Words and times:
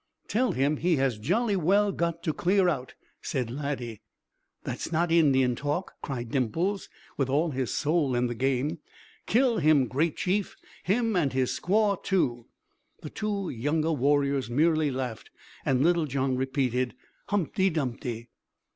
"Tell 0.27 0.53
him 0.53 0.77
he 0.77 0.95
has 0.95 1.19
jolly 1.19 1.55
well 1.55 1.91
got 1.91 2.23
to 2.23 2.33
clear 2.33 2.67
out," 2.67 2.95
said 3.21 3.51
Laddie. 3.51 4.01
"That's 4.63 4.91
not 4.91 5.11
Indian 5.11 5.55
talk," 5.55 5.93
cried 6.01 6.31
Dimples, 6.31 6.89
with 7.17 7.29
all 7.29 7.51
his 7.51 7.71
soul 7.71 8.15
in 8.15 8.25
the 8.25 8.33
game. 8.33 8.79
"Kill 9.27 9.59
him, 9.59 9.85
great 9.85 10.17
Chief 10.17 10.55
him 10.81 11.15
and 11.15 11.33
his 11.33 11.51
squaw, 11.51 12.03
too." 12.03 12.47
The 13.03 13.11
two 13.11 13.51
younger 13.51 13.91
warriors 13.91 14.49
merely 14.49 14.89
laughed 14.89 15.29
and 15.65 15.83
little 15.83 16.07
John 16.07 16.35
repeated 16.35 16.95
"Humpty 17.27 17.69
Dumpty!" 17.69 18.29